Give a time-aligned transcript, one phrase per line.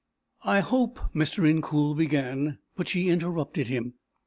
[0.45, 1.47] "I hope" Mr.
[1.47, 3.93] Incoul began, but she interrupted him.